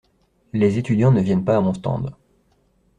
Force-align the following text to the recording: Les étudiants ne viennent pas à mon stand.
Les 0.51 0.79
étudiants 0.79 1.11
ne 1.11 1.21
viennent 1.21 1.45
pas 1.45 1.57
à 1.57 1.61
mon 1.61 1.75
stand. 1.75 2.15